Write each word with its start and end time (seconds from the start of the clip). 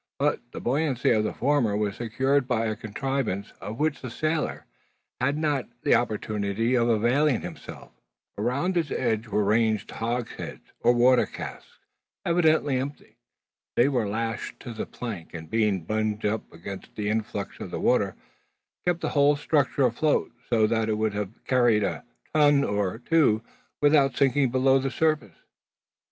But 0.17 0.39
the 0.51 0.59
buoyancy 0.59 1.11
of 1.11 1.23
the 1.23 1.31
former 1.35 1.77
was 1.77 1.95
secured 1.97 2.47
by 2.47 2.65
a 2.65 2.75
contrivance 2.75 3.53
of 3.61 3.79
which 3.79 4.01
the 4.01 4.09
sailor 4.09 4.65
had 5.19 5.37
not 5.37 5.65
had 5.65 5.71
the 5.83 5.93
opportunity 5.93 6.73
of 6.73 6.89
availing 6.89 7.41
himself. 7.41 7.91
Around 8.35 8.77
its 8.77 8.89
edge 8.89 9.27
were 9.27 9.43
ranged 9.43 9.91
hogsheads 9.91 10.71
or 10.79 10.93
water 10.95 11.27
casks, 11.27 11.77
evidently 12.25 12.77
empty. 12.77 13.17
They 13.75 13.87
were 13.89 14.09
lashed 14.09 14.59
to 14.61 14.73
the 14.73 14.87
plank; 14.87 15.35
and 15.35 15.51
being 15.51 15.83
bunged 15.83 16.25
up 16.25 16.51
against 16.51 16.95
the 16.95 17.07
influx 17.07 17.59
of 17.59 17.69
the 17.69 17.79
water, 17.79 18.15
kept 18.83 19.01
the 19.01 19.09
whole 19.09 19.35
structure 19.35 19.85
afloat, 19.85 20.31
so 20.49 20.65
that 20.65 20.89
it 20.89 20.95
would 20.97 21.13
have 21.13 21.45
carried 21.45 21.83
a 21.83 22.03
ton 22.33 22.63
or 22.63 22.97
two 22.97 23.43
without 23.83 24.17
sinking 24.17 24.49
below 24.49 24.79
the 24.79 24.89
surface. 24.89 25.35